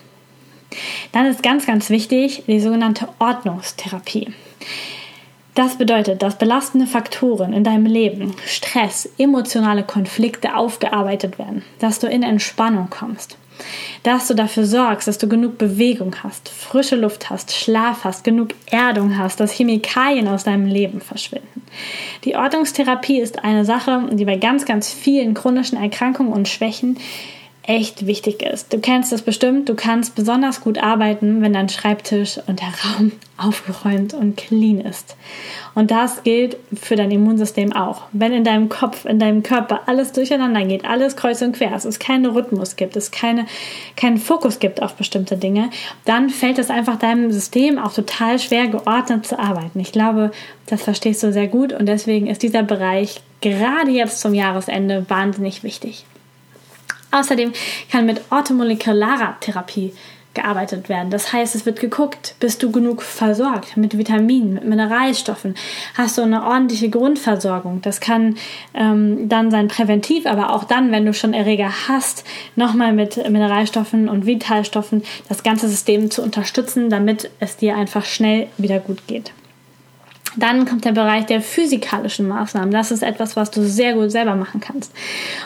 [1.11, 4.27] Dann ist ganz, ganz wichtig die sogenannte Ordnungstherapie.
[5.55, 12.07] Das bedeutet, dass belastende Faktoren in deinem Leben, Stress, emotionale Konflikte aufgearbeitet werden, dass du
[12.07, 13.37] in Entspannung kommst
[14.03, 18.49] dass du dafür sorgst, dass du genug Bewegung hast, frische Luft hast, Schlaf hast, genug
[18.69, 21.63] Erdung hast, dass Chemikalien aus deinem Leben verschwinden.
[22.23, 26.97] Die Ordnungstherapie ist eine Sache, die bei ganz, ganz vielen chronischen Erkrankungen und Schwächen
[27.69, 28.73] echt wichtig ist.
[28.73, 33.11] Du kennst das bestimmt, du kannst besonders gut arbeiten, wenn dein Schreibtisch und der Raum
[33.37, 35.15] aufgeräumt und clean ist.
[35.75, 38.01] Und das gilt für dein Immunsystem auch.
[38.11, 41.99] Wenn in deinem Kopf, in deinem Körper alles durcheinander geht, alles kreuz und quer, es
[41.99, 43.45] keinen Rhythmus gibt, es keine,
[43.95, 45.69] keinen Fokus gibt auf bestimmte Dinge,
[46.05, 49.79] dann fällt es einfach deinem System auch total schwer, geordnet zu arbeiten.
[49.79, 50.31] Ich glaube,
[50.65, 55.61] das verstehst du sehr gut und deswegen ist dieser Bereich gerade jetzt zum Jahresende wahnsinnig
[55.61, 56.03] wichtig.
[57.11, 57.53] Außerdem
[57.91, 59.93] kann mit orthomolekularer Therapie
[60.33, 61.09] gearbeitet werden.
[61.09, 65.55] Das heißt, es wird geguckt, bist du genug versorgt mit Vitaminen, mit Mineralstoffen,
[65.95, 67.81] hast du eine ordentliche Grundversorgung.
[67.81, 68.35] Das kann
[68.73, 72.23] ähm, dann sein präventiv, aber auch dann, wenn du schon Erreger hast,
[72.55, 78.47] nochmal mit Mineralstoffen und Vitalstoffen das ganze System zu unterstützen, damit es dir einfach schnell
[78.57, 79.31] wieder gut geht.
[80.35, 82.71] Dann kommt der Bereich der physikalischen Maßnahmen.
[82.71, 84.91] Das ist etwas, was du sehr gut selber machen kannst.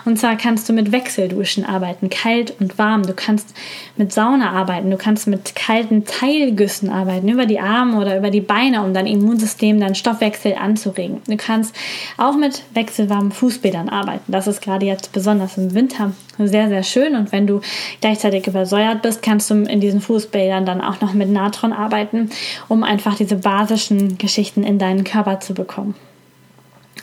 [0.06, 3.04] Und zwar kannst du mit Wechselduschen arbeiten, kalt und warm.
[3.04, 3.56] Du kannst
[3.96, 4.92] mit Sauna arbeiten.
[4.92, 9.08] Du kannst mit kalten Teilgüssen arbeiten, über die Arme oder über die Beine, um dein
[9.08, 11.22] Immunsystem, deinen Stoffwechsel anzuregen.
[11.28, 11.76] Du kannst
[12.18, 14.32] auch mit wechselwarmen Fußbädern arbeiten.
[14.32, 17.16] Das ist gerade jetzt besonders im Winter sehr, sehr schön.
[17.16, 17.62] Und wenn du
[18.02, 22.30] gleichzeitig übersäuert bist, kannst du in diesen Fußbädern dann auch noch mit Natron arbeiten,
[22.68, 25.96] um einfach diese basischen Geschichten in in deinen Körper zu bekommen.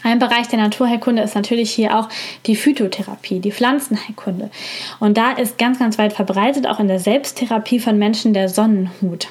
[0.03, 2.09] Ein Bereich der Naturheilkunde ist natürlich hier auch
[2.47, 4.51] die Phytotherapie, die Pflanzenheilkunde.
[4.99, 9.29] Und da ist ganz, ganz weit verbreitet, auch in der Selbsttherapie von Menschen, der Sonnenhut.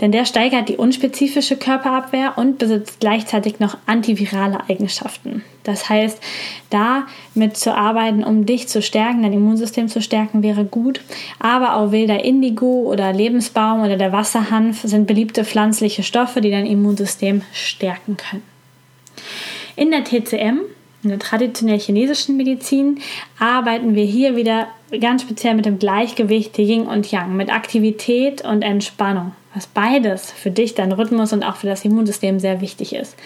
[0.00, 5.42] Denn der steigert die unspezifische Körperabwehr und besitzt gleichzeitig noch antivirale Eigenschaften.
[5.64, 6.20] Das heißt,
[6.70, 11.00] da mitzuarbeiten, um dich zu stärken, dein Immunsystem zu stärken, wäre gut.
[11.40, 16.66] Aber auch wilder Indigo oder Lebensbaum oder der Wasserhanf sind beliebte pflanzliche Stoffe, die dein
[16.66, 18.44] Immunsystem stärken können.
[19.76, 20.60] In der TCM
[21.02, 23.00] in der traditionell chinesischen Medizin
[23.38, 24.66] arbeiten wir hier wieder
[25.00, 30.50] ganz speziell mit dem Gleichgewicht Yin und Yang, mit Aktivität und Entspannung, was beides für
[30.50, 33.16] dich, dein Rhythmus und auch für das Immunsystem sehr wichtig ist.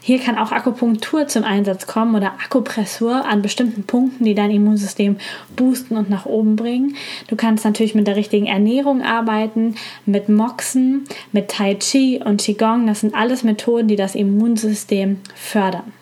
[0.00, 5.16] Hier kann auch Akupunktur zum Einsatz kommen oder Akupressur an bestimmten Punkten, die dein Immunsystem
[5.56, 6.94] boosten und nach oben bringen.
[7.26, 9.74] Du kannst natürlich mit der richtigen Ernährung arbeiten,
[10.04, 12.86] mit Moxen, mit Tai Chi und Qigong.
[12.86, 15.92] Das sind alles Methoden, die das Immunsystem fördern.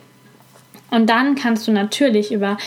[0.91, 2.59] Und dann kannst du natürlich über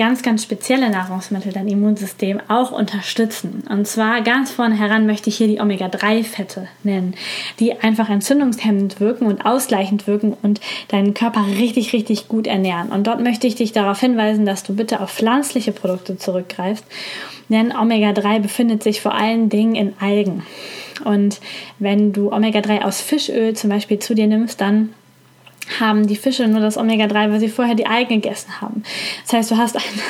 [0.00, 3.64] ganz, ganz spezielle Nahrungsmittel dein Immunsystem auch unterstützen.
[3.68, 7.12] Und zwar ganz vorne heran möchte ich hier die Omega-3-Fette nennen,
[7.58, 12.88] die einfach entzündungshemmend wirken und ausgleichend wirken und deinen Körper richtig, richtig gut ernähren.
[12.88, 16.86] Und dort möchte ich dich darauf hinweisen, dass du bitte auf pflanzliche Produkte zurückgreifst,
[17.50, 20.44] denn Omega-3 befindet sich vor allen Dingen in Algen.
[21.04, 21.40] Und
[21.78, 24.94] wenn du Omega-3 aus Fischöl zum Beispiel zu dir nimmst, dann
[25.78, 28.82] haben die Fische nur das Omega-3, weil sie vorher die Algen gegessen haben.
[29.24, 30.00] Das heißt, du hast einen,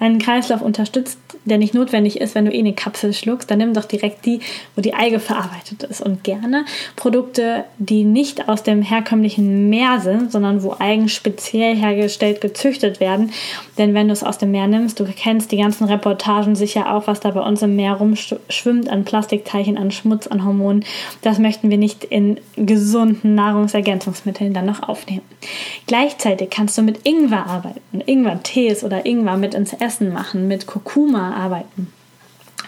[0.00, 3.74] einen Kreislauf unterstützt, der nicht notwendig ist, wenn du eh eine Kapsel schluckst, dann nimm
[3.74, 4.40] doch direkt die,
[4.76, 6.00] wo die Alge verarbeitet ist.
[6.00, 6.64] Und gerne
[6.96, 13.32] Produkte, die nicht aus dem herkömmlichen Meer sind, sondern wo Algen speziell hergestellt, gezüchtet werden.
[13.76, 17.06] Denn wenn du es aus dem Meer nimmst, du kennst die ganzen Reportagen sicher auch,
[17.06, 20.84] was da bei uns im Meer rumschwimmt an Plastikteilchen, an Schmutz, an Hormonen.
[21.22, 25.22] Das möchten wir nicht in gesunden Nahrungsergänzungsmitteln dann noch aufnehmen.
[25.86, 28.02] Gleichzeitig kannst du mit Ingwer arbeiten.
[28.04, 31.92] Ingwer-Tees oder Ingwer mit ins Essen machen, mit Kurkuma arbeiten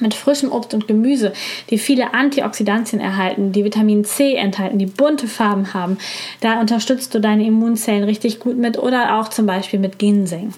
[0.01, 1.33] mit frischem Obst und Gemüse,
[1.69, 5.99] die viele Antioxidantien erhalten, die Vitamin C enthalten, die bunte Farben haben.
[6.41, 10.55] Da unterstützt du deine Immunzellen richtig gut mit oder auch zum Beispiel mit Ginseng.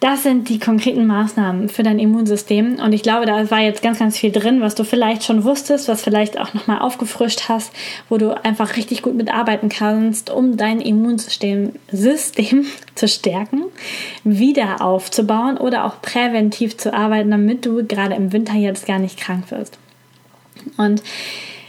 [0.00, 2.78] Das sind die konkreten Maßnahmen für dein Immunsystem.
[2.78, 5.88] Und ich glaube, da war jetzt ganz, ganz viel drin, was du vielleicht schon wusstest,
[5.88, 7.72] was vielleicht auch nochmal aufgefrischt hast,
[8.08, 13.64] wo du einfach richtig gut mitarbeiten kannst, um dein Immunsystem System zu stärken,
[14.22, 19.18] wieder aufzubauen oder auch präventiv zu arbeiten, damit du gerade im Winter jetzt gar nicht
[19.18, 19.78] krank wirst.
[20.76, 21.02] Und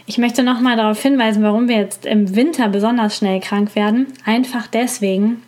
[0.06, 4.06] ich möchte nochmal darauf hinweisen, warum wir jetzt im Winter besonders schnell krank werden.
[4.24, 5.42] Einfach deswegen,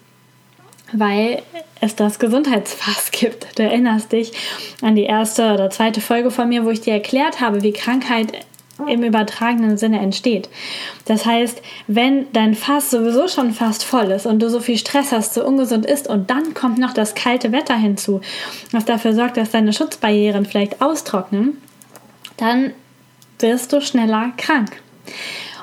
[0.92, 1.42] weil
[1.80, 3.58] es das Gesundheitsfass gibt.
[3.58, 4.32] Du erinnerst dich
[4.80, 8.32] an die erste oder zweite Folge von mir, wo ich dir erklärt habe, wie Krankheit
[8.88, 10.48] im übertragenen Sinne entsteht.
[11.04, 15.12] Das heißt, wenn dein Fass sowieso schon fast voll ist und du so viel Stress
[15.12, 18.20] hast, so ungesund ist und dann kommt noch das kalte Wetter hinzu,
[18.72, 21.58] was dafür sorgt, dass deine Schutzbarrieren vielleicht austrocknen,
[22.36, 22.72] dann
[23.38, 24.70] wirst du schneller krank.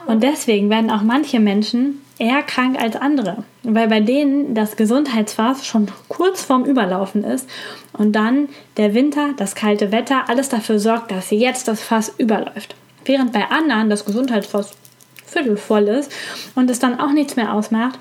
[0.06, 5.66] Und deswegen werden auch manche Menschen eher krank als andere, weil bei denen das Gesundheitsfass
[5.66, 7.50] schon kurz vorm Überlaufen ist
[7.94, 12.76] und dann der Winter, das kalte Wetter, alles dafür sorgt, dass jetzt das Fass überläuft.
[13.06, 14.72] Während bei anderen das Gesundheitsfass
[15.26, 16.12] viertelvoll ist
[16.56, 17.98] und es dann auch nichts mehr ausmacht,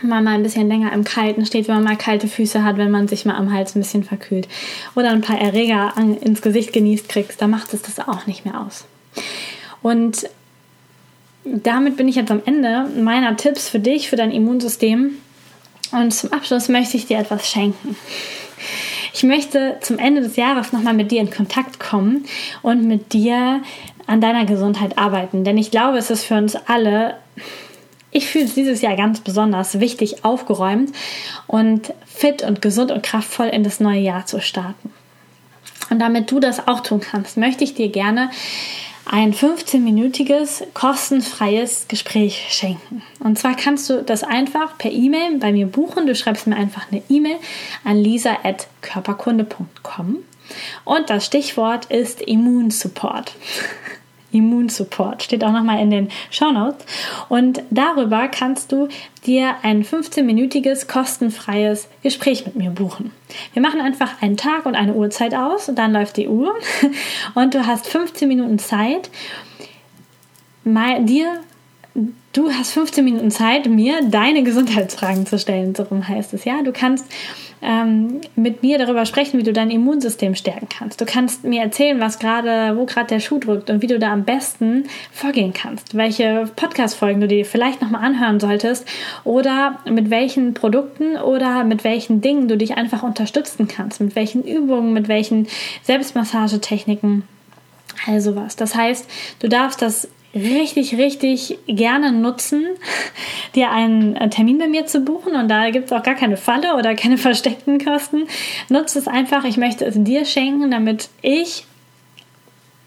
[0.00, 2.78] wenn man mal ein bisschen länger im Kalten steht, wenn man mal kalte Füße hat,
[2.78, 4.48] wenn man sich mal am Hals ein bisschen verkühlt
[4.94, 8.60] oder ein paar Erreger ins Gesicht genießt kriegst, dann macht es das auch nicht mehr
[8.60, 8.86] aus.
[9.82, 10.28] Und
[11.44, 15.16] damit bin ich jetzt am Ende meiner Tipps für dich, für dein Immunsystem.
[15.92, 17.96] Und zum Abschluss möchte ich dir etwas schenken.
[19.12, 22.26] Ich möchte zum Ende des Jahres nochmal mit dir in Kontakt kommen
[22.62, 23.60] und mit dir
[24.06, 25.44] an deiner Gesundheit arbeiten.
[25.44, 27.16] Denn ich glaube, es ist für uns alle,
[28.12, 30.92] ich fühle es dieses Jahr ganz besonders wichtig, aufgeräumt
[31.46, 34.92] und fit und gesund und kraftvoll in das neue Jahr zu starten.
[35.90, 38.30] Und damit du das auch tun kannst, möchte ich dir gerne
[39.12, 43.02] ein 15-minütiges kostenfreies Gespräch schenken.
[43.18, 46.06] Und zwar kannst du das einfach per E-Mail bei mir buchen.
[46.06, 47.38] Du schreibst mir einfach eine E-Mail
[47.82, 50.18] an lisa.körperkunde.com
[50.84, 53.32] und das Stichwort ist Immunsupport.
[54.32, 55.22] Immunsupport.
[55.22, 56.84] Steht auch nochmal in den Show Notes.
[57.28, 58.88] Und darüber kannst du
[59.26, 63.12] dir ein 15-minütiges kostenfreies Gespräch mit mir buchen.
[63.52, 66.54] Wir machen einfach einen Tag und eine Uhrzeit aus und dann läuft die Uhr
[67.34, 69.10] und du hast 15 Minuten Zeit,
[70.64, 71.40] mal dir
[72.32, 75.74] du hast 15 Minuten Zeit, mir deine Gesundheitsfragen zu stellen.
[75.74, 76.62] So rum heißt es, ja.
[76.62, 77.06] Du kannst
[77.62, 81.00] ähm, mit mir darüber sprechen, wie du dein Immunsystem stärken kannst.
[81.00, 84.12] Du kannst mir erzählen, was gerade, wo gerade der Schuh drückt und wie du da
[84.12, 85.94] am besten vorgehen kannst.
[85.94, 88.86] Welche Podcast-Folgen du dir vielleicht nochmal anhören solltest
[89.24, 94.00] oder mit welchen Produkten oder mit welchen Dingen du dich einfach unterstützen kannst.
[94.00, 95.48] Mit welchen Übungen, mit welchen
[95.82, 97.24] Selbstmassagetechniken
[98.06, 98.56] Also was.
[98.56, 99.06] Das heißt,
[99.40, 102.66] du darfst das richtig, richtig gerne nutzen,
[103.54, 105.34] dir einen Termin bei mir zu buchen.
[105.34, 108.26] Und da gibt es auch gar keine Falle oder keine versteckten Kosten.
[108.68, 109.44] Nutze es einfach.
[109.44, 111.66] Ich möchte es dir schenken, damit ich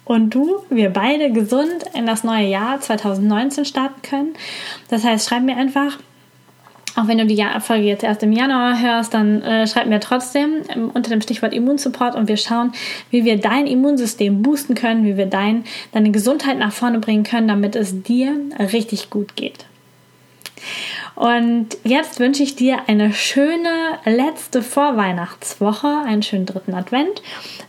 [0.06, 4.34] und du, wir beide gesund in das neue Jahr 2019 starten können.
[4.90, 5.98] Das heißt, schreib mir einfach
[6.96, 10.62] auch wenn du die Folge jetzt erst im Januar hörst, dann äh, schreib mir trotzdem
[10.70, 12.72] ähm, unter dem Stichwort Immunsupport und wir schauen,
[13.10, 17.48] wie wir dein Immunsystem boosten können, wie wir dein, deine Gesundheit nach vorne bringen können,
[17.48, 19.66] damit es dir richtig gut geht.
[21.16, 27.22] Und jetzt wünsche ich dir eine schöne letzte Vorweihnachtswoche, einen schönen dritten Advent,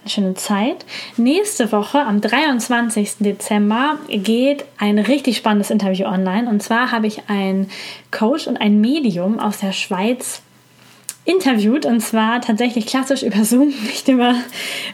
[0.03, 0.87] eine schöne Zeit.
[1.17, 3.17] Nächste Woche, am 23.
[3.19, 6.49] Dezember, geht ein richtig spannendes Interview online.
[6.49, 7.71] Und zwar habe ich einen
[8.11, 10.43] Coach und ein Medium aus der Schweiz
[11.25, 14.35] interviewt und zwar tatsächlich klassisch über Zoom, nicht über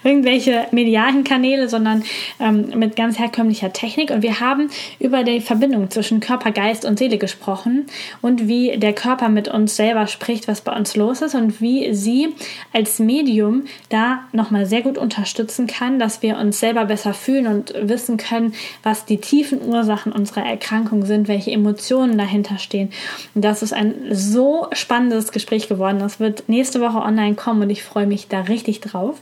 [0.04, 2.04] irgendwelche medialen Kanäle, sondern
[2.38, 4.10] ähm, mit ganz herkömmlicher Technik.
[4.10, 7.86] Und wir haben über die Verbindung zwischen Körper, Geist und Seele gesprochen
[8.22, 11.92] und wie der Körper mit uns selber spricht, was bei uns los ist und wie
[11.94, 12.28] sie
[12.72, 17.74] als Medium da nochmal sehr gut unterstützen kann, dass wir uns selber besser fühlen und
[17.80, 18.54] wissen können,
[18.84, 22.90] was die tiefen Ursachen unserer Erkrankung sind, welche Emotionen dahinter stehen.
[23.34, 25.98] Und das ist ein so spannendes Gespräch geworden.
[25.98, 29.18] Das wird nächste Woche online kommen und ich freue mich da richtig drauf.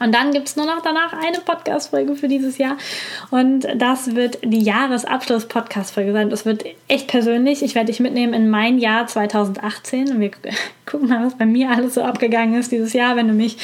[0.00, 2.76] Und dann gibt es nur noch danach eine Podcast-Folge für dieses Jahr.
[3.30, 6.30] Und das wird die Jahresabschluss-Podcast-Folge sein.
[6.30, 7.62] Das wird echt persönlich.
[7.62, 10.12] Ich werde dich mitnehmen in mein Jahr 2018.
[10.12, 10.30] Und wir
[10.86, 13.16] gucken mal, was bei mir alles so abgegangen ist dieses Jahr.
[13.16, 13.56] Wenn du mich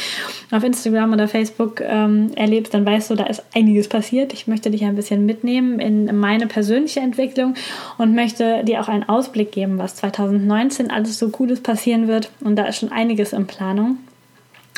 [0.50, 4.32] auf Instagram oder Facebook ähm, erlebst, dann weißt du, da ist einiges passiert.
[4.32, 7.54] Ich möchte dich ein bisschen mitnehmen in meine persönliche Entwicklung
[7.98, 12.30] und möchte dir auch einen Ausblick geben, was 2019 alles so Cooles passieren wird.
[12.40, 13.98] Und da ist schon einiges in Planung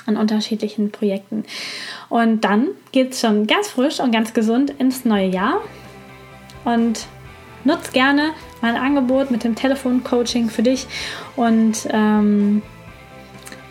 [0.06, 1.44] an unterschiedlichen Projekten.
[2.08, 5.60] Und dann geht es schon ganz frisch und ganz gesund ins neue Jahr.
[6.64, 7.06] Und
[7.64, 8.30] nutzt gerne
[8.62, 10.86] mein Angebot mit dem Telefoncoaching für dich.
[11.36, 12.62] Und ähm,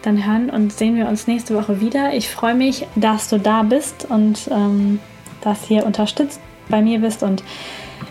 [0.05, 2.13] dann hören und sehen wir uns nächste Woche wieder.
[2.13, 4.99] Ich freue mich, dass du da bist und ähm,
[5.41, 7.23] dass hier unterstützt bei mir bist.
[7.23, 7.43] Und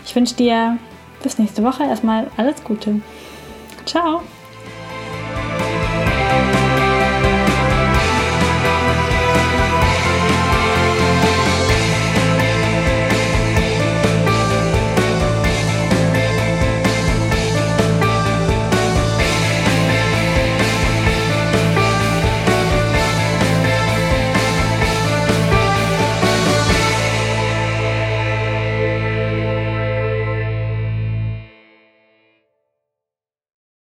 [0.05, 0.77] ich wünsche dir
[1.23, 3.01] bis nächste Woche erstmal alles Gute.
[3.85, 4.21] Ciao.